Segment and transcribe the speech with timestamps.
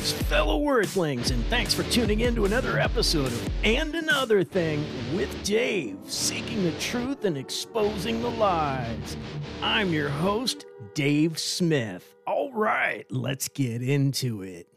[0.00, 4.82] Greetings, fellow Wordlings, and thanks for tuning in to another episode of And Another Thing
[5.14, 9.18] with Dave, seeking the truth and exposing the lies.
[9.60, 10.64] I'm your host,
[10.94, 12.14] Dave Smith.
[12.26, 14.68] All right, let's get into it.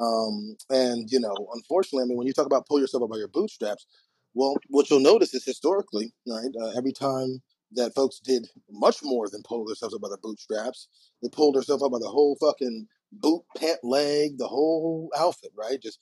[0.00, 3.18] Um, and you know, unfortunately, I mean, when you talk about pull yourself up by
[3.18, 3.86] your bootstraps,
[4.34, 7.40] well, what you'll notice is historically, right, uh, every time
[7.74, 10.88] that folks did much more than pull themselves up by the bootstraps,
[11.22, 15.80] they pulled themselves up by the whole fucking boot, pant, leg, the whole outfit, right?
[15.82, 15.98] Just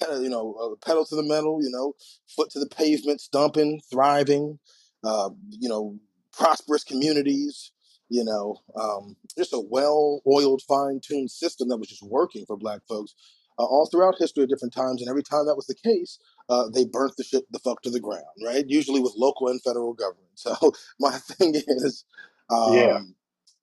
[0.00, 1.94] pedal, you know, pedal to the metal, you know,
[2.28, 4.58] foot to the pavement, stumping, thriving,
[5.04, 5.98] uh, you know,
[6.32, 7.72] prosperous communities,
[8.08, 13.14] you know, um, just a well-oiled, fine-tuned system that was just working for Black folks
[13.58, 15.00] uh, all throughout history at different times.
[15.00, 17.90] And every time that was the case, uh, they burnt the shit the fuck to
[17.90, 18.64] the ground, right?
[18.68, 20.22] Usually with local and federal government.
[20.36, 20.54] So
[21.00, 22.04] my thing is,
[22.50, 22.98] um, Yeah.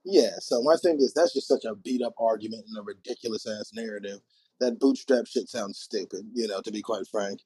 [0.05, 0.31] Yeah.
[0.39, 3.71] So my thing is that's just such a beat up argument and a ridiculous ass
[3.73, 4.19] narrative.
[4.59, 7.41] That bootstrap shit sounds stupid, you know, to be quite frank.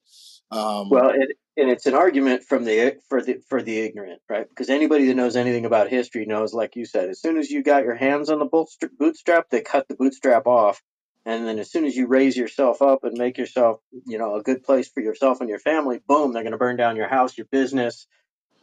[0.51, 4.47] Um, Well, it, and it's an argument from the for the for the ignorant, right?
[4.47, 7.63] Because anybody that knows anything about history knows, like you said, as soon as you
[7.63, 10.81] got your hands on the bootstrap, bootstrap, they cut the bootstrap off,
[11.25, 14.43] and then as soon as you raise yourself up and make yourself, you know, a
[14.43, 17.37] good place for yourself and your family, boom, they're going to burn down your house,
[17.37, 18.07] your business,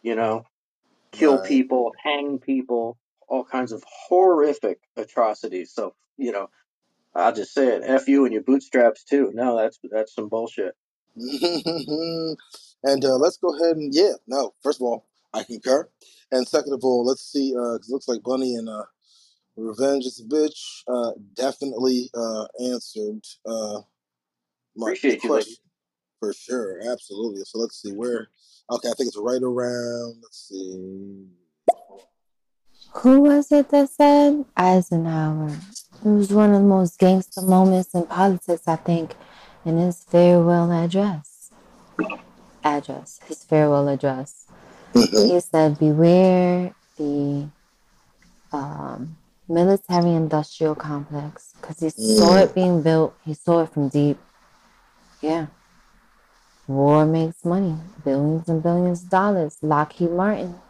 [0.03, 0.45] you know,
[1.13, 1.49] kill right.
[1.49, 2.97] people, hang people,
[3.35, 5.73] all kinds of horrific atrocities.
[5.75, 6.49] So, you know,
[7.17, 9.33] I'll just say it, f you and your bootstraps too.
[9.35, 10.77] No, that's that's some bullshit.
[11.17, 14.55] and uh, let's go ahead and yeah, no.
[14.63, 15.89] First of all, I concur,
[16.31, 17.53] and second of all, let's see.
[17.57, 18.85] Uh, 'cause it looks like Bunny and uh,
[19.57, 23.81] Revenge is a bitch uh, definitely uh, answered uh,
[24.77, 25.45] my Appreciate you, lady.
[25.45, 25.57] question
[26.21, 27.43] for sure, absolutely.
[27.45, 28.29] So let's see where.
[28.71, 30.21] Okay, I think it's right around.
[30.23, 31.27] Let's see.
[32.99, 35.51] Who was it that said Eisenhower?
[36.05, 39.15] It was one of the most gangster moments in politics, I think,
[39.65, 41.51] in his farewell address.
[42.63, 44.47] Address, his farewell address.
[44.95, 45.33] Mhm.
[45.33, 47.49] He said, "Beware the
[48.53, 49.17] um,
[49.49, 52.43] military-industrial complex," because he saw Mm.
[52.43, 53.15] it being built.
[53.25, 54.19] He saw it from deep.
[55.21, 55.47] Yeah,
[56.69, 59.59] war makes money, billions and billions of dollars.
[59.63, 60.61] Lockheed Martin.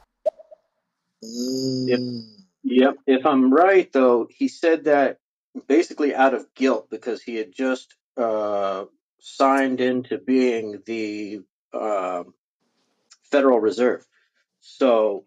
[1.87, 2.45] If Mm.
[2.65, 5.19] yep, if I'm right though, he said that
[5.69, 8.87] basically out of guilt because he had just uh,
[9.21, 11.43] signed into being the
[11.73, 12.25] uh,
[13.25, 14.07] Federal Reserve.
[14.61, 15.27] So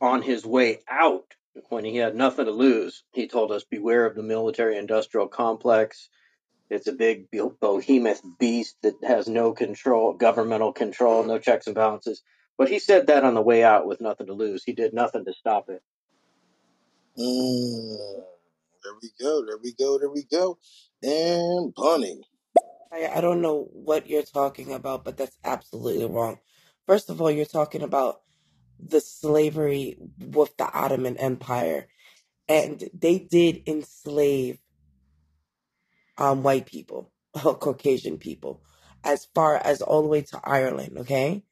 [0.00, 1.34] on his way out,
[1.70, 6.10] when he had nothing to lose, he told us, "Beware of the military-industrial complex.
[6.70, 11.76] It's a big be- behemoth beast that has no control, governmental control, no checks and
[11.76, 12.22] balances."
[12.58, 14.64] But he said that on the way out with nothing to lose.
[14.64, 15.80] He did nothing to stop it.
[17.16, 17.96] Mm.
[18.82, 19.46] There we go.
[19.46, 19.98] There we go.
[19.98, 20.58] There we go.
[21.02, 22.20] And Bunny.
[22.92, 26.38] I, I don't know what you're talking about, but that's absolutely wrong.
[26.86, 28.22] First of all, you're talking about
[28.80, 31.86] the slavery with the Ottoman Empire,
[32.48, 34.58] and they did enslave
[36.16, 38.62] um, white people, Caucasian people,
[39.04, 40.98] as far as all the way to Ireland.
[40.98, 41.44] Okay,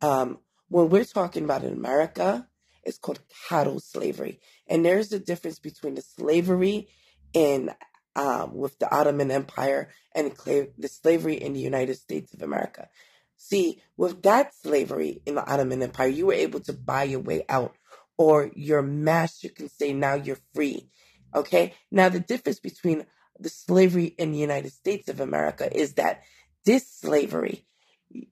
[0.00, 2.46] um, when we're talking about in America,
[2.84, 6.88] is called chattel slavery, and there's a difference between the slavery
[7.32, 7.70] in
[8.16, 12.88] um, with the Ottoman Empire and the slavery in the United States of America.
[13.36, 17.44] See, with that slavery in the Ottoman Empire, you were able to buy your way
[17.48, 17.76] out,
[18.16, 20.88] or your master can say, "Now you're free."
[21.34, 21.74] Okay.
[21.90, 23.06] Now the difference between
[23.38, 26.22] the slavery in the United States of America is that
[26.64, 27.68] this slavery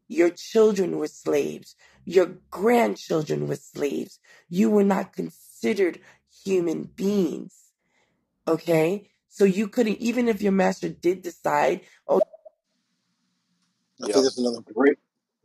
[0.08, 1.76] your children were slaves.
[2.06, 4.20] Your grandchildren were slaves.
[4.50, 6.00] You were not considered
[6.44, 7.56] human beings.
[8.48, 9.10] Okay?
[9.30, 12.22] So you couldn't, even if your master did decide, oh,
[14.02, 14.10] I Yep.
[14.10, 14.58] think that's another.
[14.74, 14.98] Great,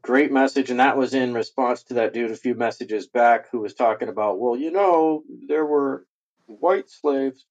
[0.04, 3.60] great message, and that was in response to that dude a few messages back who
[3.60, 6.06] was talking about, well, you know, there were
[6.48, 7.46] white slaves.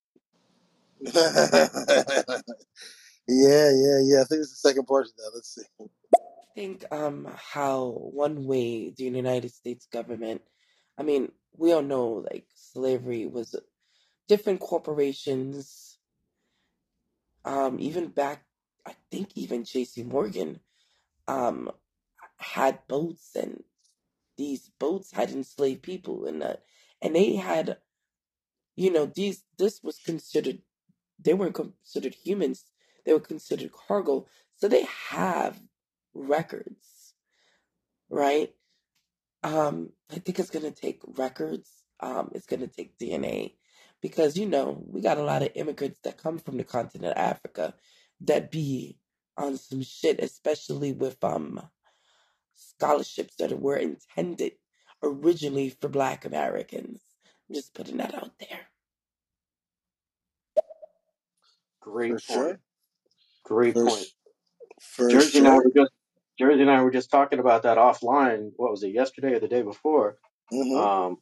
[1.05, 1.11] yeah,
[3.27, 4.21] yeah, yeah.
[4.21, 5.31] I think it's the second part of that.
[5.35, 5.63] Let's see.
[6.55, 10.41] Think um how one way the United States government,
[10.97, 13.55] I mean, we all know like slavery was
[14.27, 15.97] different corporations,
[17.45, 18.43] um, even back,
[18.85, 20.03] I think even J.P.
[20.03, 20.59] Morgan,
[21.27, 21.71] um,
[22.37, 23.63] had boats and
[24.37, 26.55] these boats had enslaved people and uh,
[27.01, 27.77] and they had
[28.75, 30.59] you know these this was considered
[31.19, 32.65] they weren't considered humans
[33.05, 34.25] they were considered cargo
[34.55, 35.59] so they have
[36.13, 37.13] records
[38.09, 38.53] right
[39.43, 41.69] um i think it's going to take records
[42.01, 43.53] um, it's going to take DNA
[44.01, 47.17] because you know we got a lot of immigrants that come from the continent of
[47.17, 47.73] Africa
[48.21, 48.97] that be
[49.37, 51.61] on some shit, especially with um
[52.55, 54.53] scholarships that were intended
[55.03, 57.01] originally for Black Americans.
[57.49, 58.61] I'm just putting that out there.
[61.81, 62.51] Great For point.
[62.51, 62.59] sure.
[63.45, 64.07] Great For, point.
[64.81, 65.63] for Jersey and I sure.
[65.63, 65.91] were just
[66.41, 68.51] Jersey and I were just talking about that offline.
[68.57, 68.89] What was it?
[68.93, 70.17] Yesterday or the day before?
[70.51, 71.17] hmm Um,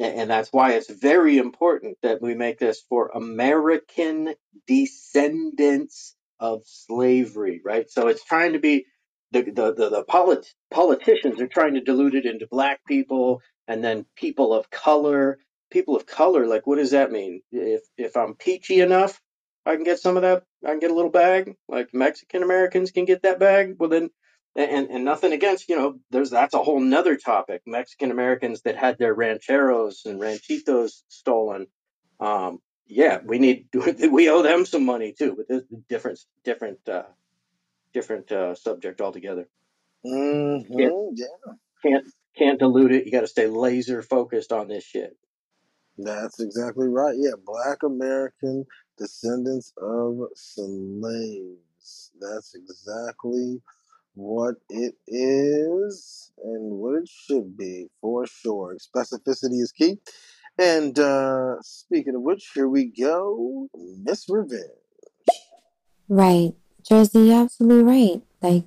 [0.00, 4.34] and, and that's why it's very important that we make this for American
[4.68, 7.90] descendants of slavery, right?
[7.90, 8.86] So it's trying to be
[9.32, 13.84] the the the, the polit- politicians are trying to dilute it into black people and
[13.84, 15.40] then people of color.
[15.72, 17.42] People of color, like what does that mean?
[17.52, 19.20] If if I'm peachy enough,
[19.66, 20.44] I can get some of that.
[20.64, 21.56] I can get a little bag.
[21.68, 23.76] Like Mexican Americans can get that bag.
[23.80, 24.10] Well then
[24.56, 27.62] and and nothing against you know there's that's a whole nother topic.
[27.66, 31.66] Mexican americans that had their rancheros and ranchitos stolen
[32.20, 33.68] um yeah we need
[34.12, 37.04] we owe them some money too but this is a different different uh
[37.94, 39.48] different uh subject altogether.
[40.06, 41.26] Hmm can't Yeah,
[41.84, 42.06] can't
[42.38, 43.06] can't dilute it.
[43.06, 45.16] You got to stay laser focused on this shit.
[45.98, 47.16] That's exactly right.
[47.18, 48.66] Yeah, Black American
[48.98, 52.12] descendants of slaves.
[52.20, 53.62] That's exactly
[54.16, 58.76] what it is and what it should be for sure.
[58.78, 59.98] Specificity is key.
[60.58, 63.68] And uh speaking of which, here we go,
[64.04, 64.62] Miss Revenge.
[66.08, 66.54] Right.
[66.88, 68.22] Jersey, you're absolutely right.
[68.42, 68.64] Like,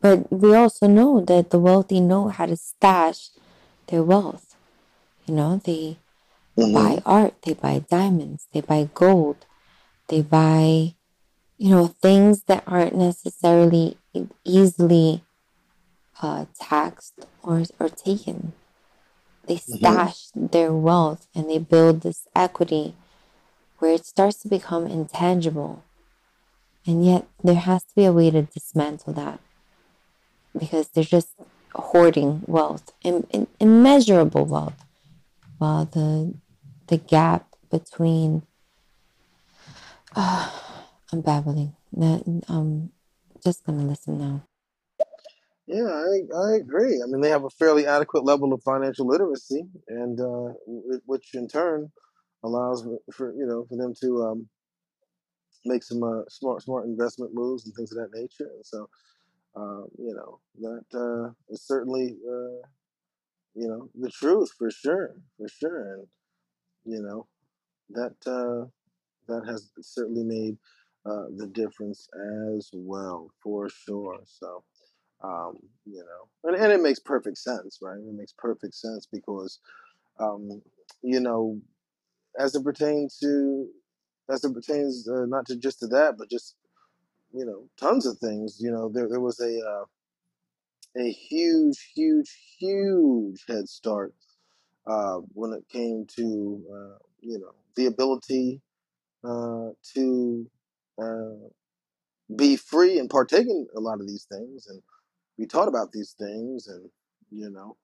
[0.00, 3.30] but we also know that the wealthy know how to stash
[3.88, 4.56] their wealth.
[5.26, 5.98] You know, they
[6.56, 9.46] hmm buy art, they buy diamonds, they buy gold,
[10.08, 10.94] they buy,
[11.62, 13.96] you know, things that aren't necessarily
[14.44, 15.22] easily
[16.20, 18.52] uh, taxed or, or taken.
[19.46, 22.96] They hmm stash their wealth and they build this equity
[23.78, 25.84] where it starts to become intangible.
[26.84, 29.38] And yet there has to be a way to dismantle that
[30.58, 31.34] because they're just
[31.74, 34.84] hoarding wealth, im- im- immeasurable wealth,
[35.58, 36.34] while the
[36.88, 38.42] the gap between
[41.12, 41.74] I'm babbling.
[42.48, 42.90] I'm
[43.44, 44.42] just gonna listen now.
[45.66, 47.00] Yeah, I, I agree.
[47.02, 50.54] I mean, they have a fairly adequate level of financial literacy, and uh,
[51.06, 51.92] which in turn
[52.42, 54.48] allows for you know for them to um,
[55.64, 58.50] make some uh, smart smart investment moves and things of that nature.
[58.54, 58.88] And so,
[59.54, 62.66] um, you know, that uh, is certainly uh,
[63.54, 65.94] you know the truth for sure, for sure.
[65.94, 66.06] And
[66.84, 67.26] you know
[67.90, 68.66] that uh,
[69.28, 70.56] that has certainly made
[71.06, 72.08] uh, the difference
[72.56, 74.20] as well, for sure.
[74.26, 74.64] So.
[75.24, 77.98] Um, you know, and, and it makes perfect sense, right?
[77.98, 79.60] It makes perfect sense because,
[80.20, 80.62] um,
[81.02, 81.60] you know,
[82.38, 83.68] as it pertains to,
[84.30, 86.56] as it pertains uh, not to just to that, but just
[87.32, 88.58] you know, tons of things.
[88.60, 89.84] You know, there there was a uh,
[90.96, 94.14] a huge, huge, huge head start
[94.86, 98.60] uh, when it came to uh, you know the ability
[99.24, 100.48] uh, to
[101.02, 101.48] uh,
[102.36, 104.82] be free and partake in a lot of these things, and
[105.38, 106.90] be taught about these things, and
[107.30, 107.76] you know,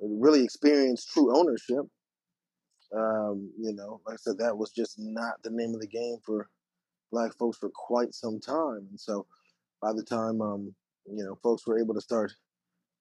[0.00, 1.86] really experience true ownership.
[2.96, 6.18] Um, you know, like I said, that was just not the name of the game
[6.24, 6.48] for
[7.12, 9.26] black folks for quite some time, and so
[9.82, 10.74] by the time um,
[11.06, 12.32] you know folks were able to start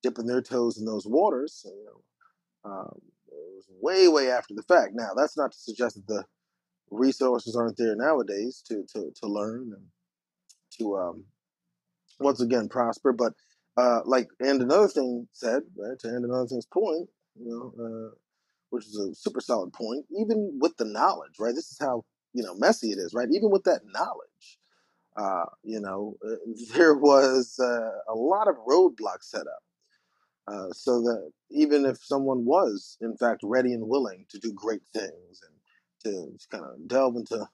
[0.04, 4.64] dipping their toes in those waters, you know, um, it was way way after the
[4.64, 4.92] fact.
[4.96, 6.26] Now that's not to suggest that the
[6.92, 9.86] resources aren't there nowadays to to to learn and
[10.80, 11.26] to um,
[12.20, 13.34] once again prosper, but
[13.78, 17.74] uh, like and another thing said right to end another thing's point, you know.
[17.86, 18.16] Uh,
[18.72, 21.56] which is a super solid point, even with the knowledge, right?
[21.56, 23.30] This is how, you know, messy it is, right?
[23.32, 24.60] Even with that knowledge,
[25.18, 26.36] uh, you know, uh,
[26.76, 29.64] there was uh, a lot of roadblocks set up
[30.48, 34.82] uh, so that even if someone was, in fact, ready and willing to do great
[34.94, 35.55] things and
[36.06, 37.48] to kind of delve into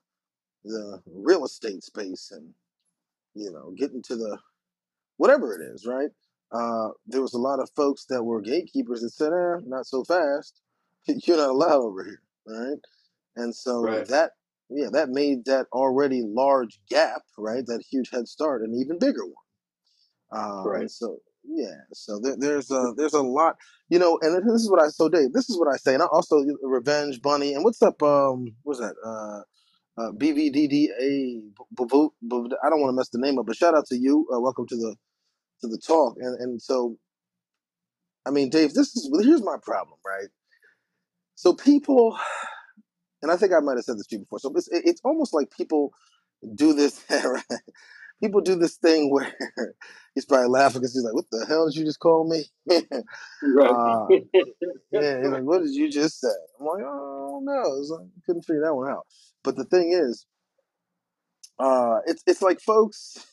[0.64, 2.54] the real estate space and,
[3.34, 4.38] you know, get into the
[5.18, 6.10] whatever it is, right?
[6.52, 10.04] Uh, there was a lot of folks that were gatekeepers that said, eh, not so
[10.04, 10.62] fast.
[11.08, 12.78] You're not allowed over here, right?
[13.36, 14.32] And so right that,
[14.70, 17.66] yeah, that made that already large gap, right?
[17.66, 19.34] That huge head start, an even bigger one.
[20.34, 23.58] Uh, right and so, yeah, so there, there's a there's a lot,
[23.90, 26.04] you know, and this is what I so Dave, this is what I say, and
[26.04, 28.02] I also Revenge Bunny, and what's up?
[28.04, 28.96] Um, what's that?
[29.06, 29.42] Uh,
[29.98, 31.42] uh, BVDDA.
[32.64, 34.28] I don't want to mess the name up, but shout out to you.
[34.34, 34.96] Uh, welcome to the
[35.62, 36.16] to the talk.
[36.20, 36.98] And and so,
[38.26, 40.30] I mean, Dave, this is here's my problem, right?
[41.36, 42.18] So people,
[43.22, 44.40] and I think I might have said this to you before.
[44.40, 45.92] So it's it's almost like people
[46.56, 47.04] do this.
[48.22, 49.34] people do this thing where
[50.16, 52.46] he's probably laughing because he's like, "What the hell did you just call me?"
[53.44, 54.08] Uh,
[54.92, 57.62] yeah, he's like, "What did you just say?" I'm like, "Oh no,
[57.96, 59.08] like, couldn't figure that one out."
[59.44, 60.26] But the thing is,
[61.60, 63.26] uh, it's it's like folks,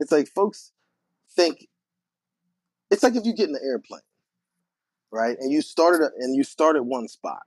[0.00, 0.72] it's like folks
[1.36, 1.68] think
[2.90, 4.00] it's like if you get in the airplane,
[5.12, 7.42] right, and you started a, and you start at one spot,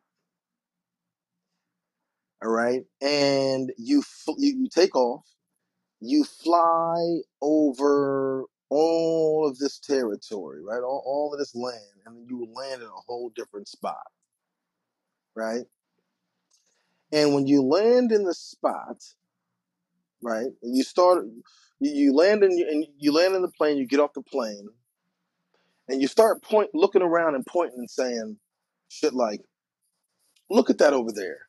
[2.44, 4.04] all right, and you
[4.38, 5.26] you, you take off,
[6.02, 12.26] you fly over all of this territory, right, all, all of this land, and then
[12.30, 14.08] you land in a whole different spot,
[15.36, 15.66] right,
[17.12, 19.04] and when you land in the spot,
[20.24, 21.26] right, and you start,
[21.80, 24.70] you, land in and you land in the plane, you get off the plane,
[25.90, 28.38] and you start point looking around and pointing and saying
[28.90, 29.42] shit like,
[30.50, 31.40] "Look at that over there."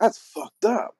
[0.00, 0.97] That's fucked up.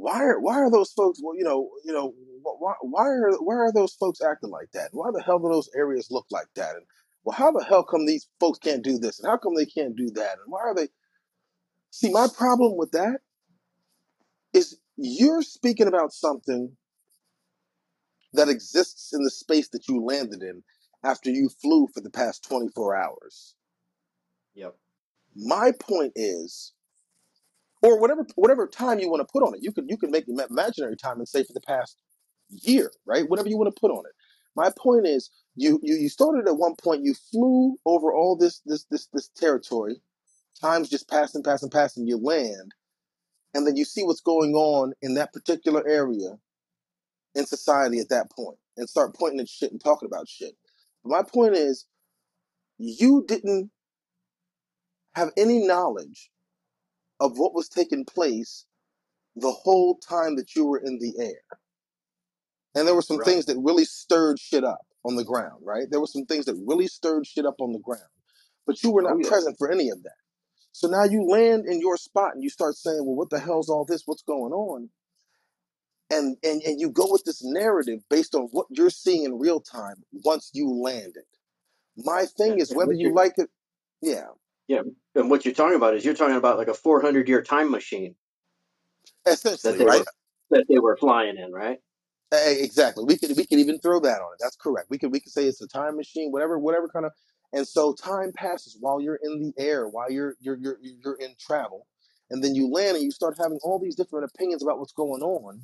[0.00, 1.18] Why are why are those folks?
[1.22, 4.90] Well, you know, you know, why why are why are those folks acting like that?
[4.92, 6.76] Why the hell do those areas look like that?
[6.76, 6.84] And
[7.24, 9.18] well, how the hell come these folks can't do this?
[9.18, 10.38] And how come they can't do that?
[10.38, 10.88] And why are they?
[11.90, 13.18] See, my problem with that
[14.52, 16.76] is you're speaking about something
[18.34, 20.62] that exists in the space that you landed in
[21.02, 23.56] after you flew for the past 24 hours.
[24.54, 24.76] Yep.
[25.34, 26.72] My point is,
[27.82, 30.26] or whatever whatever time you want to put on it, you can you can make
[30.28, 31.96] imaginary time and say for the past
[32.50, 33.28] year, right?
[33.28, 34.12] Whatever you want to put on it.
[34.56, 38.60] My point is, you you you started at one point, you flew over all this
[38.66, 39.96] this this this territory,
[40.60, 42.06] time's just passing, passing, passing.
[42.06, 42.74] You land,
[43.54, 46.38] and then you see what's going on in that particular area
[47.34, 50.54] in society at that point, and start pointing at shit and talking about shit.
[51.04, 51.86] My point is,
[52.78, 53.70] you didn't
[55.14, 56.30] have any knowledge
[57.20, 58.66] of what was taking place
[59.36, 61.42] the whole time that you were in the air.
[62.76, 63.26] And there were some Right.
[63.26, 65.86] things that really stirred shit up on the ground, right?
[65.90, 68.02] There were some things that really stirred shit up on the ground.
[68.66, 69.30] But you were Oh not yeah.
[69.30, 70.12] present for any of that.
[70.72, 73.70] So now you land in your spot and you start saying, Well, what the hell's
[73.70, 74.04] all this?
[74.06, 74.90] What's going on?
[76.10, 79.60] And and, and you go with this narrative based on what you're seeing in real
[79.60, 81.24] time once you landed.
[81.96, 83.50] My thing is whether you like it,
[84.02, 84.26] yeah,
[84.68, 84.82] yeah,
[85.16, 88.16] and what you're talking about is you're talking about like a 400 year time machine
[89.64, 89.90] that essentially, they right?
[89.90, 90.06] were
[90.50, 91.78] that they were flying in, right?
[92.32, 93.04] Eh, Exactly.
[93.04, 94.38] We could we could even throw that on it.
[94.40, 94.88] That's correct.
[94.90, 97.12] We could we could say it's a time machine, whatever whatever kind of.
[97.52, 101.34] And so time passes while you're in the air, while you're you're you're you're in
[101.40, 101.86] travel,
[102.30, 105.22] and then you land and you start having all these different opinions about what's going
[105.22, 105.62] on,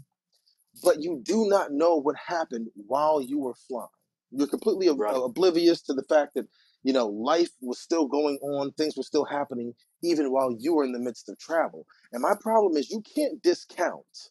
[0.83, 3.89] but you do not know what happened while you were flying.
[4.33, 5.17] You're completely ob- Right.
[5.17, 6.47] oblivious to the fact that
[6.85, 10.85] you know life was still going on, things were still happening even while you were
[10.85, 11.87] in the midst of travel.
[12.13, 14.31] And my problem is you can't discount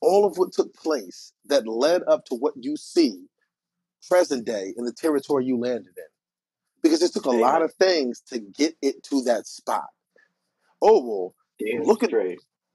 [0.00, 3.26] all of what took place that led up to what you see
[4.08, 6.04] present day in the territory you landed in.
[6.82, 9.86] Because it took a lot of things to get it to that spot.
[10.82, 12.10] Oh well, Damn look at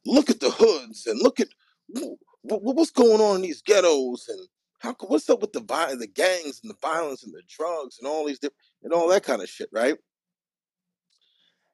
[0.06, 1.50] look at the hoods and look at
[1.96, 4.48] wh- wh- what's going on in these ghettos and
[4.80, 7.98] how co- what's up with the vi- the gangs and the violence and the drugs
[8.00, 9.96] and all these different and all that kind of shit, right?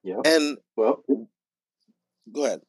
[0.03, 0.23] Yeah.
[0.23, 1.03] And Well,
[2.33, 2.61] go ahead.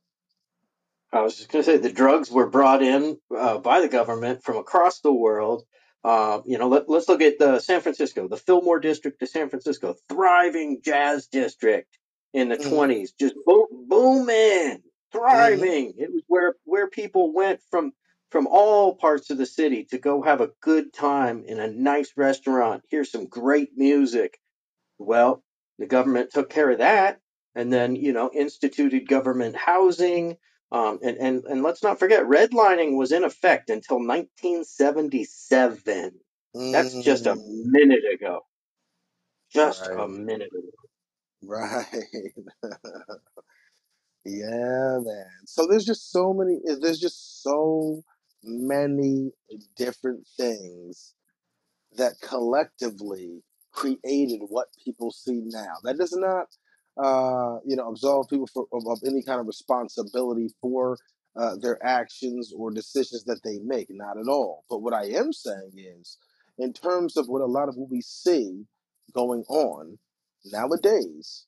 [1.13, 4.45] I was just going to say the drugs were brought in uh, by the government
[4.45, 5.65] from across the world.
[6.05, 9.49] Uh, you know, let, let's look at the San Francisco, the Fillmore district of San
[9.51, 11.99] Francisco, thriving jazz district
[12.35, 14.83] in the hmm 20s, just bo- booming,
[15.31, 15.95] hmm thriving.
[15.99, 17.93] It was where where people went from
[18.35, 22.13] from all parts of the city to go have a good time in a nice
[22.19, 24.41] restaurant, hear some great music.
[24.99, 25.43] Well,
[25.79, 27.21] the government took care of that
[27.55, 30.37] and then, you know, instituted government housing.
[30.73, 36.13] Um, and, and, and let's not forget, redlining was in effect until 1977.
[36.73, 38.45] That's just a mm minute ago.
[39.53, 40.71] Just a minute ago.
[41.43, 41.87] Right.
[44.27, 45.27] Yeah, man.
[45.47, 48.05] So there's just so many, there's just so
[48.47, 49.33] many
[49.77, 51.15] different things
[51.97, 55.75] that collectively created what people see now.
[55.83, 56.47] That does not,
[57.03, 60.99] uh, you know, absolve people for, of, of any kind of responsibility for
[61.37, 63.89] uh, their actions or decisions that they make.
[63.91, 64.65] Not at all.
[64.71, 66.19] But what I am saying is,
[66.59, 68.65] in terms of what a lot of what we see
[69.13, 69.99] going on
[70.45, 71.47] nowadays,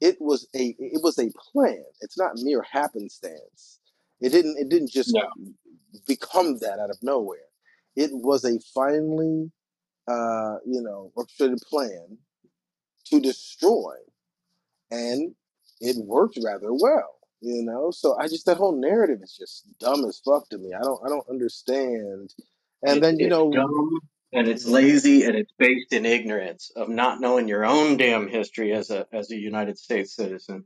[0.00, 1.82] it was a it was a plan.
[2.00, 3.80] It's not mere happenstance.
[4.20, 5.28] It didn't it didn't just No.
[6.06, 7.40] become that out of nowhere.
[7.96, 9.52] It was a finely
[10.08, 12.18] uh, you know orchestrated plan
[13.06, 13.96] to destroy
[14.92, 15.34] and
[15.80, 17.16] it worked rather well.
[17.40, 20.74] You know, so I just that whole narrative is just dumb as fuck to me.
[20.74, 22.34] I don't I don't understand.
[22.82, 24.00] And It, then you know, dumb
[24.32, 28.72] and it's lazy and it's based in ignorance of not knowing your own damn history
[28.72, 30.64] as a as a United States citizen.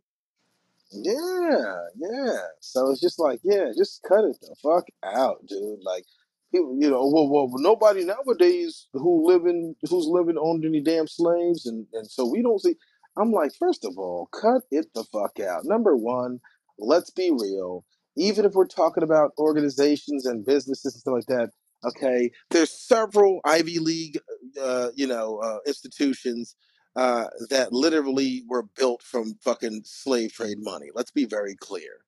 [0.92, 2.38] Yeah, yeah.
[2.60, 5.80] So it's just like, yeah, just cut it the fuck out, dude.
[5.82, 6.04] Like
[6.52, 11.66] people, you know, well, well, nobody nowadays who living who's living owned any damn slaves,
[11.66, 12.74] and and so we don't see.
[13.16, 15.64] I'm like, first of all, cut it the fuck out.
[15.64, 16.40] Number one,
[16.78, 17.84] let's be real.
[18.16, 21.50] Even if we're talking about organizations and businesses and stuff like that,
[21.84, 24.18] okay, there's several Ivy League,
[24.60, 26.56] uh, you know, uh, institutions
[26.96, 30.88] uh, that literally were built from fucking slave trade money.
[30.94, 32.04] Let's be very clear.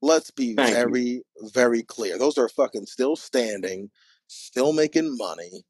[0.00, 0.74] Let's be Thank you.
[0.74, 2.18] very, very clear.
[2.18, 3.90] Those are fucking still standing,
[4.28, 5.64] still making money.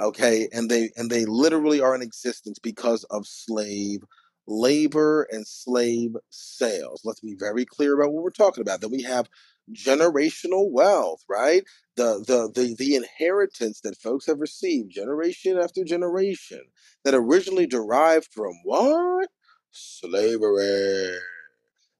[0.00, 4.02] Okay, and they and they literally are in existence because of slave
[4.46, 7.02] labor and slave sales.
[7.04, 8.80] Let's be very clear about what we're talking about.
[8.80, 9.28] Then we have
[9.72, 11.64] generational wealth, right?
[11.96, 16.62] The the the the inheritance that folks have received generation after generation
[17.04, 19.28] that originally derived from what?
[19.70, 21.16] Slavery.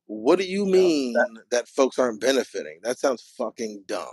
[0.07, 0.73] What do you Yeah.
[0.73, 1.15] That, mean
[1.51, 2.81] that folks aren't benefiting?
[2.83, 4.07] That sounds fucking dumb.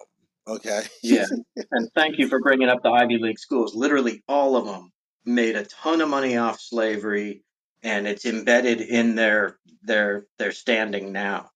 [0.48, 0.84] Okay.
[1.04, 1.26] yeah.
[1.72, 3.76] And thank you for bringing up the Ivy League schools.
[3.76, 4.92] Literally all of them
[5.26, 7.44] made a ton of money off slavery
[7.84, 11.50] and it's embedded in their their their standing now.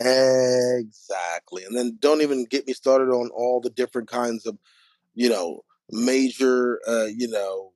[0.00, 1.64] exactly.
[1.64, 4.58] And then don't even get me started on all the different kinds of,
[5.14, 7.72] you know, major, uh, you know,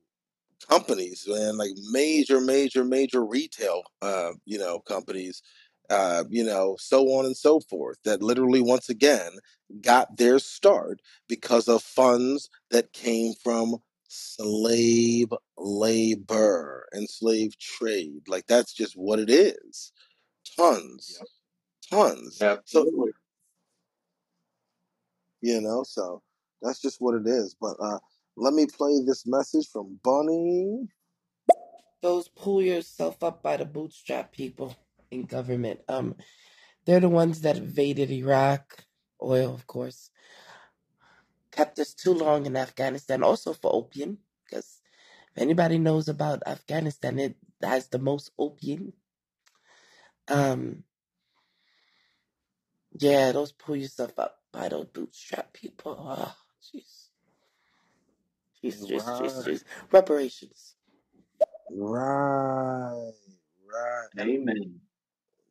[0.69, 5.41] companies, man, like major, major, major retail, uh, you know, companies,
[5.89, 9.31] uh, you know, so on and so forth, that literally, once again,
[9.81, 13.77] got their start because of funds that came from
[14.13, 18.21] slave labor and slave trade.
[18.27, 19.91] Like that's just what it is.
[20.57, 21.27] Tons, Yep.
[21.91, 22.37] tons.
[22.37, 23.11] So Absolutely.
[25.41, 26.21] you know, so
[26.61, 27.55] that's just what it is.
[27.59, 27.99] But uh,
[28.37, 30.87] let me play this message from Bunny.
[32.01, 34.75] Those pull yourself up by the bootstrap people
[35.11, 35.81] in government.
[35.87, 36.15] Um,
[36.85, 38.83] they're the ones that invaded Iraq,
[39.21, 40.09] oil, of course,
[41.55, 44.81] kept us too long in Afghanistan, also for opium, because
[45.35, 48.93] if anybody knows about Afghanistan, it has the most opium.
[50.29, 50.83] Um,
[52.99, 55.97] yeah, those pull yourself up by those bootstrap people.
[55.99, 57.07] Oh, jeez,
[58.63, 59.63] jeez, jeez, jeez, Right, jeez.
[59.91, 60.75] Reparations.
[61.71, 63.11] right,
[63.67, 64.07] right.
[64.17, 64.81] And Amen.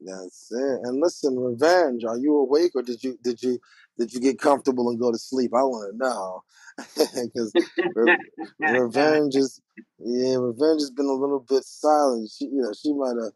[0.06, 0.80] That's it.
[0.84, 2.04] And listen, revenge.
[2.04, 3.58] Are you awake or did you did you
[3.98, 5.52] did you get comfortable and go to sleep?
[5.54, 6.42] I want to know
[7.24, 7.54] because
[7.94, 8.14] re-
[8.60, 9.60] revenge is
[9.98, 12.30] yeah, revenge has been a little bit silent.
[12.36, 13.32] She you know she might have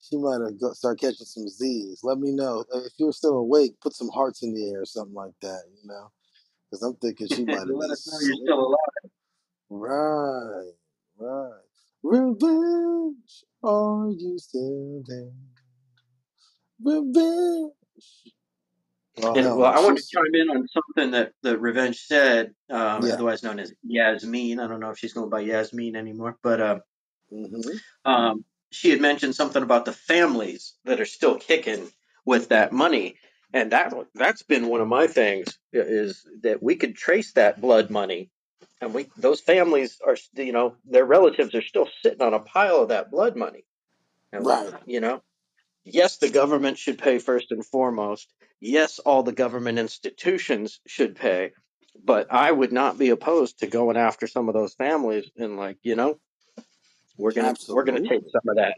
[0.00, 2.00] she might have got, start catching some Z's.
[2.04, 3.74] Let me know Uh, if you're still awake.
[3.80, 5.62] Put some hearts in the air or something like that.
[5.82, 6.10] You know,
[6.70, 8.78] because I'm thinking she might have Let us know you're still alive.
[9.70, 10.72] Right,
[11.18, 11.60] right.
[12.02, 14.75] Revenge, are you still?
[16.86, 17.72] Revenge.
[19.22, 23.04] Oh And well, I want to chime in on something that the Revenge said, um,
[23.04, 23.14] yeah.
[23.14, 24.60] otherwise known as Yasmin.
[24.60, 26.78] I don't know if she's going by Yasmin anymore, but uh,
[27.30, 27.60] hmm
[28.04, 31.88] um, she had mentioned something about the families that are still kicking
[32.26, 33.16] with that money,
[33.54, 37.90] and that that's been one of my things is that we could trace that blood
[37.90, 38.30] money,
[38.82, 42.82] and we those families are you know their relatives are still sitting on a pile
[42.82, 43.64] of that blood money,
[44.32, 44.72] and Right.
[44.86, 45.22] you know
[45.86, 48.32] yes, the government should pay first and foremost.
[48.60, 51.52] Yes, all the government institutions should pay,
[52.04, 55.78] but I would not be opposed to going after some of those families and like
[55.82, 56.18] you know
[57.16, 58.74] we're gonna we're gonna take some of that.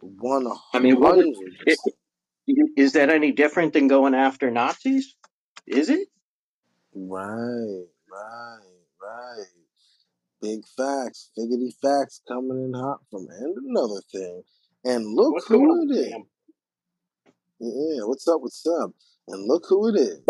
[0.00, 1.26] One I mean, what would,
[2.76, 5.14] is that any different than going after Nazis?
[5.66, 6.08] Is it?
[6.94, 8.58] Right, right,
[9.02, 9.46] right.
[10.40, 14.42] Big facts, figgity facts coming in hot from and another thing.
[14.84, 16.10] And look What's who on, it is.
[16.10, 16.22] Sam?
[17.60, 18.92] Yeah, what's up, what's up?
[19.28, 20.20] And look who it is.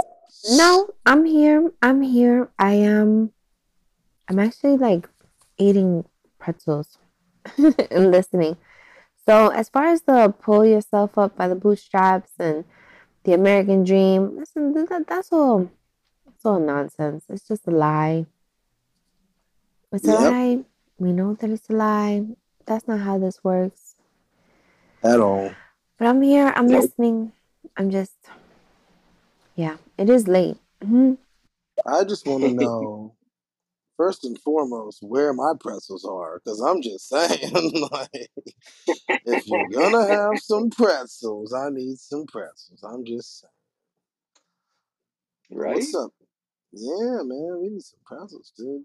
[0.50, 1.70] No, I'm here.
[1.82, 2.50] I'm here.
[2.58, 3.32] I am.
[4.28, 5.08] I'm actually like
[5.58, 6.04] eating
[6.38, 6.98] pretzels
[7.56, 8.56] and listening.
[9.26, 12.64] So, as far as the pull yourself up by the bootstraps and
[13.24, 15.70] the American dream, listen, that, that's all.
[16.34, 17.24] It's all nonsense.
[17.28, 18.26] It's just a lie.
[19.92, 20.64] It's a Yep, lie.
[20.98, 22.26] We know that it's a lie.
[22.66, 23.89] That's not how this works.
[25.02, 25.54] At all.
[25.98, 26.52] But I'm here.
[26.56, 26.82] I'm Nope.
[26.82, 27.32] listening.
[27.76, 28.16] I'm just,
[29.54, 29.76] yeah.
[29.98, 30.56] It is late.
[30.82, 31.14] hmm
[31.86, 33.14] I just want to know
[33.96, 37.52] first and foremost, where my pretzels are, because I'm just saying,
[37.92, 38.30] like,
[39.26, 42.82] if you're gonna have some pretzels, I need some pretzels.
[42.82, 43.50] I'm just saying.
[45.60, 45.74] Right?
[45.74, 46.12] What's up?
[46.72, 48.84] Yeah, man, we need some pretzels, dude.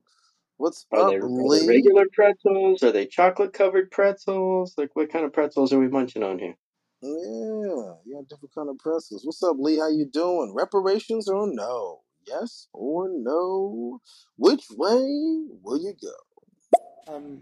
[0.58, 1.68] What's Are up, they, are they Lee?
[1.68, 2.84] regular pretzels?
[2.84, 4.74] Are they chocolate covered pretzels?
[4.78, 6.56] Like what kind of pretzels are we munching on here?
[7.02, 9.26] Yeah, you got different kind of pretzels.
[9.26, 9.78] What's up, Lee?
[9.80, 10.54] How you doing?
[10.56, 12.02] Reparations or no?
[12.28, 14.02] Yes or no?
[14.38, 14.98] Which way
[15.64, 16.14] will you go?
[17.16, 17.42] Um,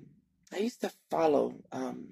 [0.53, 2.07] I used to follow um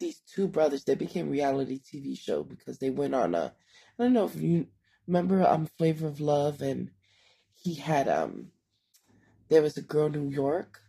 [0.00, 0.84] these two brothers.
[0.84, 3.54] They became reality TV show because they went on a.
[3.98, 4.68] I don't know if you
[5.06, 6.90] remember um Flavor of Love, and
[7.54, 8.48] he had um
[9.50, 10.80] there was a girl in New York.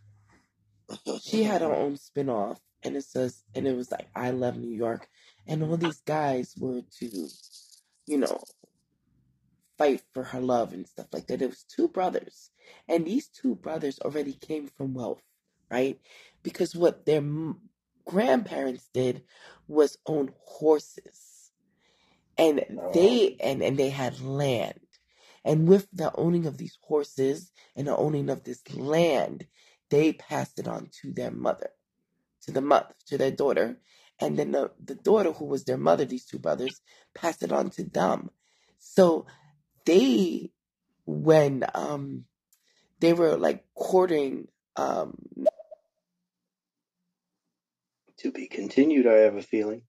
[1.20, 4.74] She had her own spinoff, and it says and it was like I love New
[4.74, 5.08] York,
[5.46, 7.28] and all these guys were to,
[8.06, 8.42] you know,
[9.78, 11.42] fight for her love and stuff like that.
[11.42, 12.50] It was two brothers,
[12.88, 15.22] and these two brothers already came from wealth,
[15.70, 15.98] right?
[16.42, 17.22] Because what their
[18.04, 19.22] grandparents did
[19.66, 21.50] was own horses,
[22.38, 24.78] and they and and they had land,
[25.44, 29.46] and with the owning of these horses and the owning of this land,
[29.90, 31.70] they passed it on to their mother,
[32.42, 33.78] to the mother, to their daughter,
[34.20, 36.80] and then the, the daughter who was their mother, these two brothers,
[37.14, 38.30] passed it on to them.
[38.78, 39.26] So
[39.86, 40.52] they
[41.06, 42.24] when um
[43.00, 45.14] they were like courting um
[48.18, 49.82] To be continued, I have a feeling.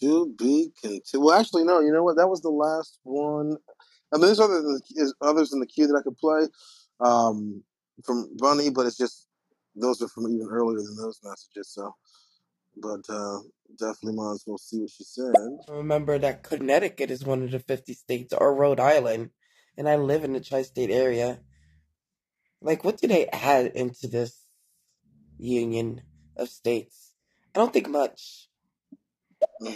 [0.00, 1.24] To be continued.
[1.26, 1.80] Well, actually, no.
[1.80, 2.16] You know what?
[2.16, 3.56] That was the last one.
[4.12, 4.62] I mean, there's other
[4.94, 6.46] there's others in the queue that I could play
[7.00, 7.62] um,
[8.04, 9.28] from Bunny, but it's just
[9.76, 11.72] those are from even earlier than those messages.
[11.72, 11.94] So,
[12.76, 13.38] but uh,
[13.78, 15.32] definitely might as well see what she said.
[15.68, 19.30] remember that Connecticut is one of the 50 states or Rhode Island
[19.76, 21.40] and I live in the tri-state area.
[22.60, 24.44] Like what do they add into this
[25.38, 26.02] union
[26.36, 27.14] of states?
[27.54, 28.48] I don't think much.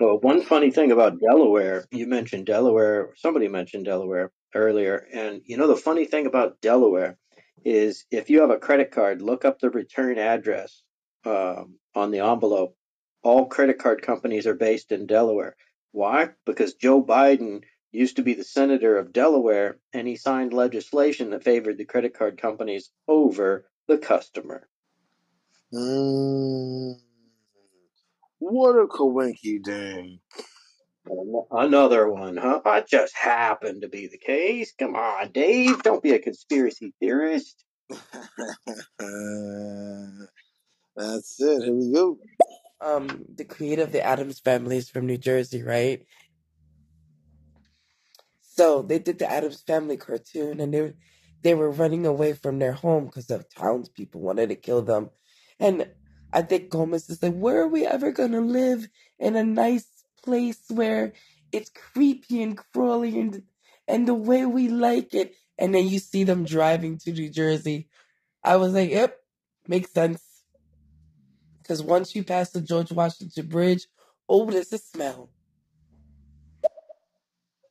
[0.00, 5.58] Well, one funny thing about Delaware, you mentioned Delaware, somebody mentioned Delaware earlier, and you
[5.58, 7.18] know the funny thing about Delaware
[7.66, 10.82] is if you have a credit card, look up the return address
[11.26, 12.74] um, on the envelope.
[13.22, 15.54] All credit card companies are based in Delaware.
[15.92, 16.30] Why?
[16.46, 21.44] Because Joe Biden used to be the senator of Delaware, and he signed legislation that
[21.44, 24.66] favored the credit card companies over the customer.
[25.74, 26.99] Mm,
[28.60, 30.20] what a coinky dang.
[31.50, 32.60] Another one, huh?
[32.64, 34.72] That just happened to be the case.
[34.78, 35.82] Come on, Dave.
[35.82, 37.64] Don't be a conspiracy theorist.
[40.96, 41.64] That's it.
[41.64, 42.18] Here we go.
[42.82, 46.04] Um the creator of the Addams family is from New Jersey, right?
[48.42, 50.94] So they did the Addams Family cartoon, and they were,
[51.42, 55.10] they were running away from their home because the townspeople wanted to kill them.
[55.58, 55.88] And
[56.32, 58.88] I think Gomez is like, "Where are we ever gonna live
[59.18, 59.86] in a nice
[60.22, 61.12] place where
[61.52, 63.42] it's creepy and crawly and
[63.88, 67.88] and the way we like it?" And then you see them driving to New Jersey.
[68.44, 69.18] I was like, "Yep,
[69.68, 70.22] makes sense."
[71.62, 73.86] Because once you pass the George Washington Bridge,
[74.28, 75.30] oh, there's a smell.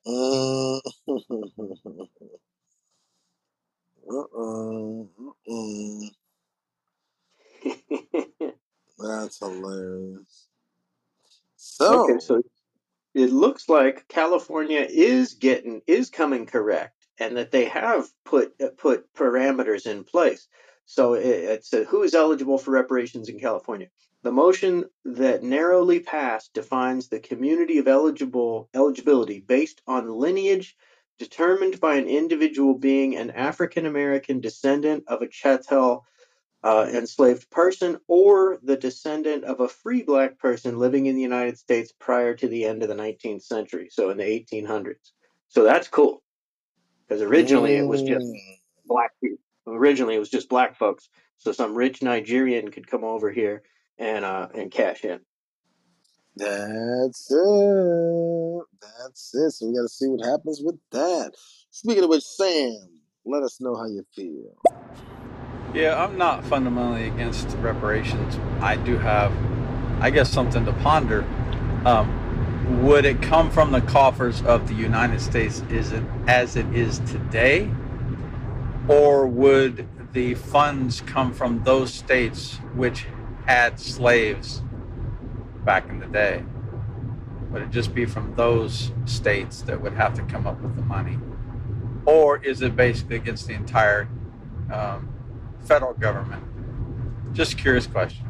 [0.06, 0.82] Mm.
[4.10, 5.10] Uh-oh.
[5.48, 6.10] Mm-mm.
[9.00, 10.48] That's hilarious.
[11.56, 12.42] So, okay, so
[13.14, 19.14] it looks like California is getting is coming correct, and that they have put put
[19.14, 20.48] parameters in place.
[20.86, 23.88] So it, it's who is eligible for reparations in California.
[24.22, 30.76] The motion that narrowly passed defines the community of eligible eligibility based on lineage
[31.18, 36.06] determined by an individual being an African American descendant of a chattel
[36.64, 41.58] uh, enslaved person or the descendant of a free black person living in the United
[41.58, 45.12] States prior to the end of the 19th century, so in the 1800s.
[45.48, 46.22] So that's cool
[47.08, 49.40] because originally it was just mm, black people.
[49.68, 53.64] Originally it was just black folks, so some rich Nigerian could come over here
[53.98, 55.20] and uh, and cash in.
[56.36, 58.64] that's it.
[58.82, 59.52] That's it.
[59.52, 61.32] So we got to see what happens with that.
[61.72, 62.78] Speaking of which, Sam,
[63.26, 64.56] let us know how you feel.
[65.74, 68.40] Yeah, I'm not fundamentally against reparations.
[68.62, 69.32] I do have,
[70.02, 71.24] I guess, something to ponder.
[71.86, 76.66] Um, would it come from the coffers of the United States is it as it
[76.76, 77.70] is today?
[78.88, 83.06] Or would the funds come from those states which
[83.46, 84.64] had slaves
[85.66, 86.44] back in the day?
[87.52, 90.84] Would it just be from those states that would have to come up with the
[90.84, 91.18] money?
[92.10, 94.08] or is it basically against the entire
[94.74, 95.08] um,
[95.66, 96.44] federal government?
[97.34, 98.26] Just curious question.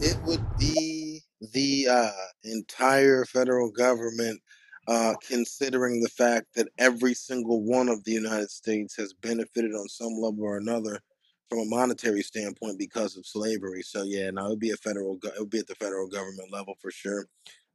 [0.00, 2.10] It would be the uh,
[2.44, 4.40] entire federal government,
[4.88, 9.88] uh, considering the fact that every single one of the United States has benefited on
[9.88, 11.00] some level or another
[11.48, 13.82] from a monetary standpoint because of slavery.
[13.82, 15.16] So yeah, no, it would be a federal.
[15.16, 17.26] Go- it would be at the federal government level for sure.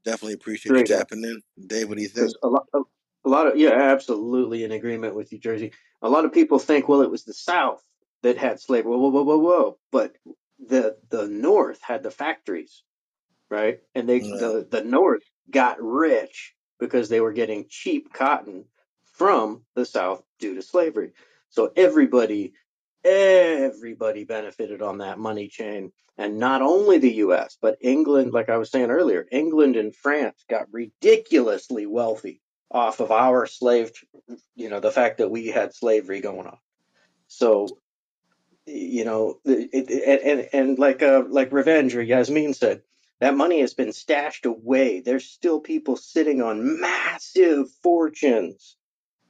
[0.03, 1.89] Definitely appreciate you Great, tapping in, Dave.
[1.89, 2.31] What do you think?
[2.43, 2.79] a lot, a,
[3.25, 5.73] a lot of yeah, absolutely in agreement with you, Jersey.
[6.01, 7.83] A lot of people think, well, it was the South
[8.25, 8.89] that had slavery.
[8.89, 9.77] Whoa, whoa, whoa, whoa, whoa!
[9.91, 10.15] But
[10.59, 12.83] the the North had the factories,
[13.49, 13.81] right?
[13.93, 18.65] And they the the North got rich because they were getting cheap cotton
[19.13, 21.11] from the South due to slavery.
[21.49, 22.53] So everybody
[23.03, 25.91] everybody benefited on that money chain.
[26.17, 30.43] And not only the US, but England, like I was saying earlier, England and France
[30.49, 33.91] got ridiculously wealthy off of our slave,
[34.55, 36.57] you know, the fact that we had slavery going on.
[37.27, 37.67] So,
[38.65, 42.81] you know, it, it, and, and like uh, like Revenge or Yasmin said,
[43.19, 44.99] that money has been stashed away.
[45.01, 48.75] There's still people sitting on massive fortunes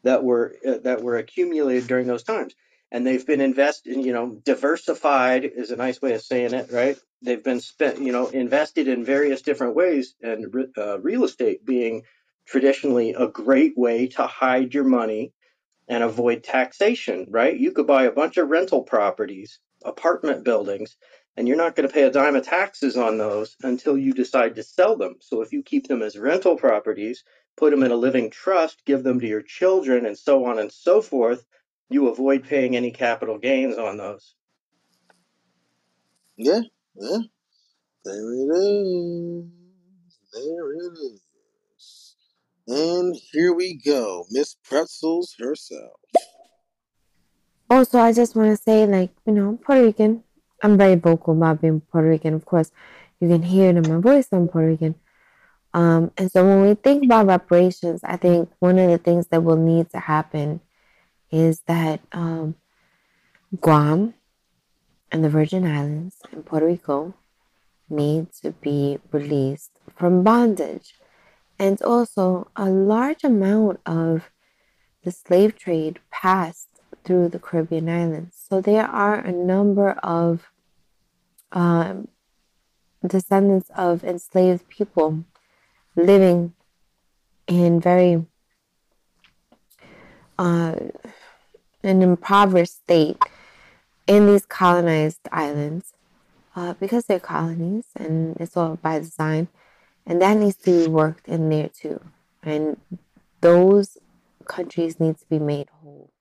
[0.04, 2.56] that were uh, that were accumulated during those times
[2.92, 6.98] and they've been invested you know diversified is a nice way of saying it right
[7.22, 12.04] they've been spent you know invested in various different ways and uh, real estate being
[12.46, 15.34] traditionally a great way to hide your money
[15.88, 17.58] and avoid taxation, right?
[17.58, 20.98] You could buy a bunch of rental properties, apartment buildings,
[21.38, 24.56] and you're not going to pay a dime of taxes on those until you decide
[24.56, 25.18] to sell them.
[25.22, 27.24] So if you keep them as rental properties,
[27.58, 30.72] put them in a living trust, give them to your children, and so on and
[30.72, 31.46] so forth,
[31.90, 34.36] you avoid paying any capital gains on those.
[36.38, 36.62] Yeah,
[36.96, 37.20] yeah.
[38.06, 39.46] There it is.
[40.34, 41.22] There it is.
[42.68, 46.00] And here we go, Miss Pretzels herself.
[47.70, 50.24] Also, I just want to say, like, you know, Puerto Rican.
[50.64, 52.34] I'm very vocal about being Puerto Rican.
[52.34, 52.72] Of course,
[53.20, 54.28] you can hear it in my voice.
[54.32, 54.96] I'm Puerto Rican.
[55.74, 59.44] Um, and so when we think about reparations, I think one of the things that
[59.44, 60.62] will need to happen
[61.32, 62.56] is that um,
[63.60, 64.14] Guam
[65.12, 67.14] and the Virgin Islands and Puerto Rico
[67.90, 70.94] need to be released from bondage.
[71.58, 74.30] And also, a large amount of
[75.04, 76.68] the slave trade passed
[77.04, 78.36] through the Caribbean islands.
[78.50, 80.50] So there are a number of
[81.52, 82.10] um,
[83.06, 85.24] descendants of enslaved people
[85.96, 86.54] living
[87.48, 88.26] in very
[90.38, 90.76] uh,
[91.84, 93.18] an impoverished state
[94.08, 95.94] in these colonized islands
[96.56, 99.48] uh, because they're colonies and it's all by design.
[100.06, 102.00] And that needs to be worked in there too.
[102.44, 102.78] And
[103.42, 103.98] those
[104.46, 106.12] countries need to be made whole.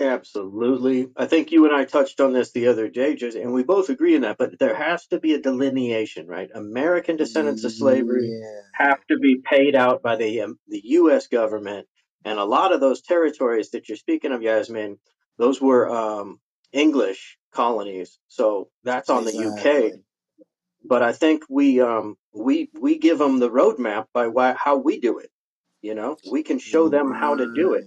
[0.00, 1.10] Absolutely.
[1.16, 3.88] I think you and I touched on this the other day, just, and we both
[3.88, 6.48] agree on that, but there has to be a delineation, right?
[6.54, 8.60] American descendants of slavery Yeah.
[8.74, 11.26] have to be paid out by the um, the U.S.
[11.26, 11.88] government,
[12.24, 14.98] and a lot of those territories that you're speaking of, Yasmin,
[15.36, 16.38] those were um,
[16.72, 19.98] English colonies, so that's on the UK.
[20.88, 25.00] But I think we um, we we give them the roadmap by why, how we
[25.00, 25.30] do it.
[25.82, 27.84] You know, we can show them how to do it.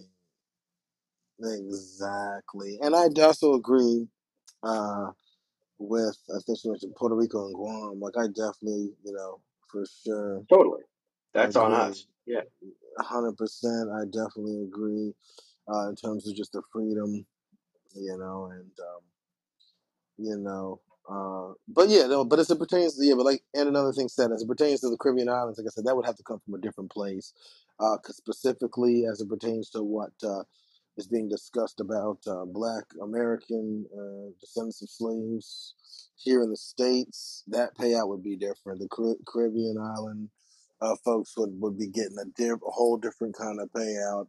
[1.44, 2.78] Exactly.
[2.82, 4.08] And I also agree
[4.64, 5.12] uh,
[5.80, 8.00] with, I think she mentioned Puerto Rico and Guam.
[8.00, 10.84] Like, I definitely, you know, for sure Totally,
[11.34, 12.06] that's on us.
[12.26, 12.42] Yeah.
[13.00, 13.90] Hundred percent.
[13.90, 15.14] I definitely agree
[15.68, 17.26] uh, in terms of just the freedom,
[17.96, 19.02] you know, and um,
[20.18, 20.80] you know,
[21.12, 24.10] uh, but yeah, no, but as it pertains to yeah, but like and another thing
[24.10, 26.24] said as it pertains to the Caribbean islands, like I said, that would have to
[26.24, 27.34] come from a different place,
[27.80, 30.44] uh, specifically as it pertains to what uh,
[30.98, 35.76] is being discussed about uh, Black American uh, descendants of slaves
[36.18, 37.44] here in the states.
[37.48, 38.80] That payout would be different.
[38.80, 40.30] The Car- Caribbean island
[40.82, 44.28] uh, folks would, would be getting a, diff- a whole different kind of payout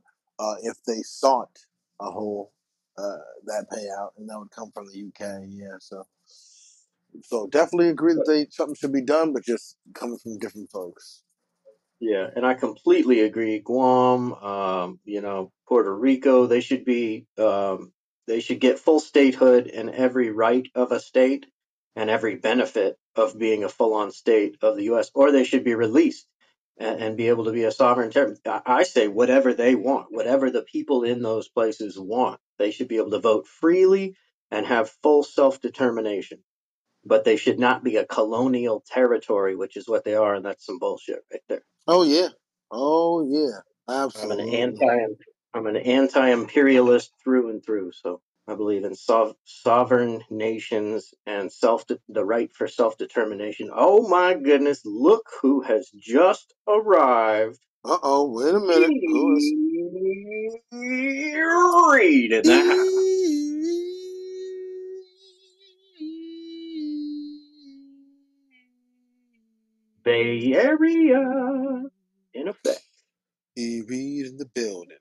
[0.63, 1.59] if they sought
[2.01, 2.53] a whole
[2.99, 5.45] that payout, and that would come from the UK.
[5.49, 6.05] Yeah, so
[7.23, 11.23] so definitely agree that they something should be done, but just coming from different folks.
[12.01, 13.61] Yeah, and I completely agree.
[13.61, 17.93] Guam, um, you know, Puerto Rico, they should be, um,
[18.27, 21.47] they should get full statehood and every right of a state
[21.95, 25.77] and every benefit of being a full-on state of the U.S., or they should be
[25.77, 26.27] released
[26.77, 28.39] and, and be able to be a sovereign territory.
[28.47, 32.89] I I say whatever they want, whatever the people in those places want, they should
[32.89, 34.17] be able to vote freely
[34.51, 36.43] and have full self-determination.
[37.07, 40.67] But they should not be a colonial territory, which is what they are, and that's
[40.67, 41.63] some bullshit right there.
[41.89, 42.29] Oh yeah,
[42.71, 44.45] oh yeah, absolutely.
[44.45, 45.07] I'm an anti
[45.55, 47.93] I'm an anti-imperialist through and through.
[47.93, 53.71] So I believe in sov- sovereign nations and self the right for self-determination.
[53.75, 54.83] Oh my goodness!
[54.85, 57.61] Look who has just arrived.
[57.85, 58.95] Uh oh, wait a minute.
[59.11, 59.55] Who is
[60.73, 63.02] Read in the house.
[70.05, 71.83] Bay Area,
[72.35, 72.83] in effect.
[73.57, 74.99] E Reed in the building.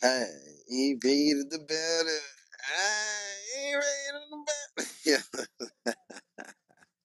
[0.00, 0.26] Hey,
[0.70, 2.20] E Reed in the building.
[2.68, 4.92] Hey, E Reed in the building.
[5.04, 5.22] Yeah.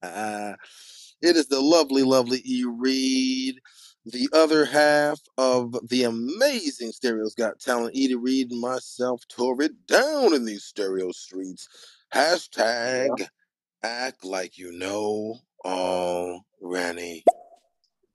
[1.21, 3.60] it is the lovely, lovely E Reed,
[4.06, 7.95] the other half of the amazing Stereo's Got Talent.
[7.95, 11.67] Edie Reed and myself tore it down in these stereo streets.
[12.13, 13.27] Hashtag
[13.84, 17.24] act like you know already.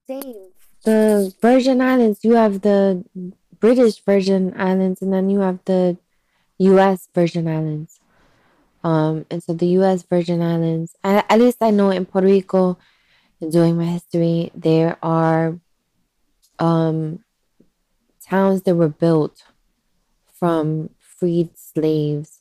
[0.07, 0.53] Dave,
[0.85, 3.05] the Virgin Islands, you have the
[3.59, 5.97] British Virgin Islands, and then you have the
[6.59, 7.09] U.S.
[7.15, 8.01] Virgin Islands.
[8.85, 10.05] Um, and so the U.S.
[10.05, 12.79] Virgin Islands, at, at least I know in Puerto Rico,
[13.51, 15.59] doing my history, there are
[16.59, 17.25] um,
[18.25, 19.43] towns that were built
[20.33, 22.41] from freed slaves,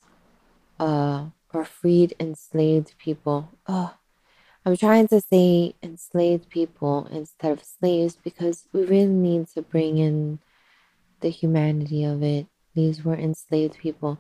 [0.80, 3.50] uh, or freed enslaved people.
[3.68, 3.96] Oh,
[4.68, 10.00] I'm trying to say enslaved people instead of slaves because we really need to bring
[10.00, 10.40] in
[11.22, 12.48] the humanity of it.
[12.74, 14.18] These were enslaved people.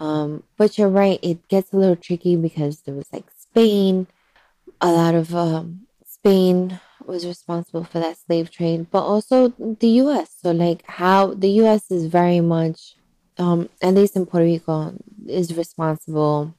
[0.00, 4.08] Um, but you're right, it gets a little tricky because there was like Spain,
[4.80, 10.34] a lot of um, Spain was responsible for that slave trade, but also the US.
[10.42, 12.96] So, like, how the US is very much,
[13.38, 14.92] um, at least in Puerto Rico,
[15.26, 16.54] is responsible.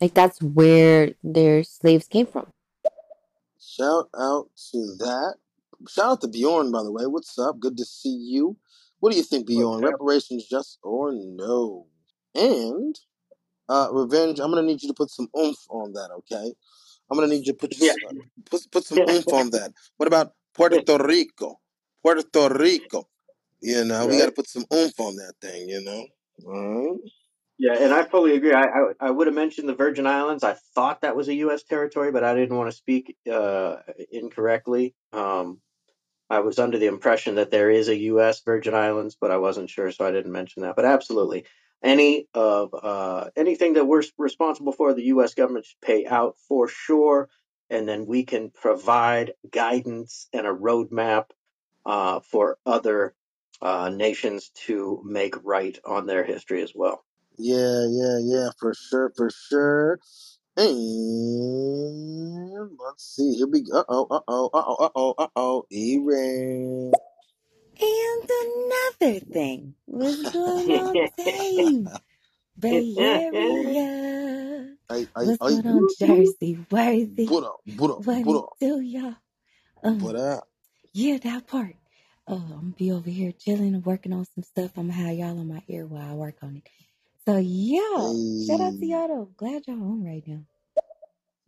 [0.00, 2.46] Like, that's where their slaves came from.
[3.76, 5.34] Shout out to that.
[5.88, 7.04] Shout out to Bjorn, by the way.
[7.06, 7.60] What's up?
[7.60, 8.56] Good to see you.
[9.00, 9.84] What do you think, Bjorn?
[9.84, 9.92] up?
[9.92, 11.86] Reparations, just or no?
[12.34, 12.98] And
[13.68, 14.40] uh, revenge.
[14.40, 16.54] I'm gonna need you to put some oomph on that, okay?
[17.10, 17.92] I'm gonna need you to put Yeah.
[18.08, 18.12] uh,
[18.50, 19.72] put put some oomph on that.
[19.98, 21.60] What about Puerto Rico?
[22.02, 23.08] Puerto Rico.
[23.60, 25.68] You know, we got to put some oomph on that thing.
[25.68, 26.06] You know.
[26.46, 27.00] All right.
[27.58, 28.52] Yeah, and I fully agree.
[28.52, 30.44] I, I I would have mentioned the Virgin Islands.
[30.44, 31.62] I thought that was a U.S.
[31.62, 33.76] territory, but I didn't want to speak uh,
[34.12, 34.94] incorrectly.
[35.12, 35.60] Um,
[36.30, 38.42] I was under the impression that there is a U.S.
[38.42, 40.76] Virgin Islands, but I wasn't sure, so I didn't mention that.
[40.76, 41.46] But absolutely,
[41.82, 45.34] any of uh, anything that we're responsible for, the U.S.
[45.34, 47.30] government should pay out for sure,
[47.70, 51.30] and then we can provide guidance and a roadmap
[51.86, 53.14] uh, for other
[53.62, 57.05] uh, nations to make right on their history as well.
[57.38, 60.00] Yeah, yeah, yeah, for sure, for sure.
[60.56, 60.70] And
[62.78, 63.34] let's see.
[63.36, 63.80] Here we go.
[63.80, 65.66] Uh oh, uh oh, uh oh, uh oh, uh oh.
[65.72, 66.98] Iran.
[67.80, 68.30] And
[69.00, 69.74] another thing.
[69.86, 71.90] What's going on, Dave?
[72.58, 74.76] Bay Area.
[74.90, 75.48] I, I, What's I.
[75.48, 76.58] going on, Jersey?
[76.70, 77.32] Worthy?
[77.32, 77.56] What up?
[77.76, 78.04] What up?
[78.04, 78.50] What What up?
[78.60, 79.16] do, y'all?
[79.84, 80.48] Um, What up?
[80.92, 81.76] yeah, that part.
[82.28, 84.72] Oh, I'm gonna be over here chilling and working on some stuff.
[84.76, 86.68] I'm gonna have y'all on my ear while I work on it.
[87.28, 87.80] So yeah,
[88.46, 89.30] shout out to Hey, y'all though.
[89.36, 90.40] Glad y'all home right now.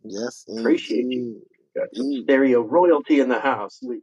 [0.03, 1.43] yes, Appreciate you.
[1.75, 3.79] Got some stereo royalty in the house.
[3.83, 4.01] We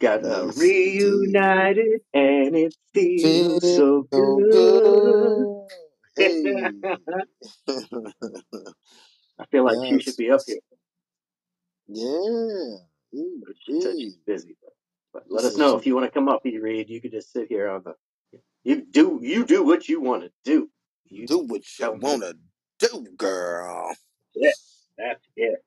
[0.00, 1.36] got Yes, indeed.
[1.36, 4.52] reunited, and it feels Feel so so good.
[4.52, 5.48] good.
[6.16, 6.54] Hey.
[9.38, 10.58] I feel like she should be up here,
[11.88, 12.76] Yeah.
[13.12, 14.56] but she said she's busy.
[14.62, 14.72] But,
[15.14, 16.58] but let us know if you want to come up, E.
[16.58, 16.90] Reed.
[16.90, 17.94] You could just sit here on the.
[18.64, 20.70] You do you do what you want to do.
[21.10, 22.34] You do what you wanna
[22.78, 23.94] do, girl.
[24.34, 24.50] Yeah,
[24.96, 25.64] that's it.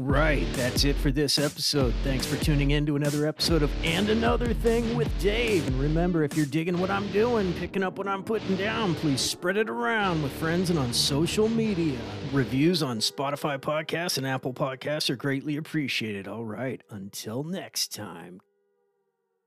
[0.00, 1.94] Right, that's it for this episode.
[2.02, 5.66] Thanks for tuning in to another episode of And Another Thing with Dave.
[5.66, 9.20] And remember, if you're digging what I'm doing, picking up what I'm putting down, please
[9.20, 11.98] spread it around with friends and on social media.
[12.32, 16.26] Reviews on Spotify podcasts and Apple podcasts are greatly appreciated.
[16.26, 18.40] All right, until next time,